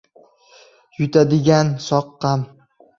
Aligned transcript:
—Yutadigan 1.01 1.73
soqqam! 1.89 2.53